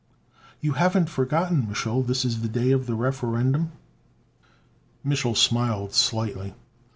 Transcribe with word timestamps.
"You 0.61 0.71
haven't 0.71 1.11
forgotten, 1.11 1.67
Mich'l, 1.67 2.01
this 2.01 2.25
is 2.25 2.41
the 2.41 2.47
day 2.47 2.71
of 2.71 2.87
the 2.87 2.95
Referendum?" 2.95 3.71
Mich'l 5.05 5.37
smiled 5.37 5.93
slightly. 5.93 6.55